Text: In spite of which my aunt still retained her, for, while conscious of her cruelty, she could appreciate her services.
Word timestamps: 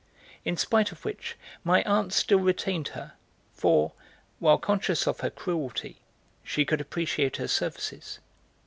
In 0.43 0.57
spite 0.57 0.91
of 0.91 1.05
which 1.05 1.35
my 1.63 1.83
aunt 1.83 2.11
still 2.11 2.39
retained 2.39 2.87
her, 2.97 3.13
for, 3.53 3.91
while 4.39 4.57
conscious 4.57 5.05
of 5.05 5.19
her 5.19 5.29
cruelty, 5.29 6.01
she 6.43 6.65
could 6.65 6.81
appreciate 6.81 7.37
her 7.37 7.47
services. 7.47 8.17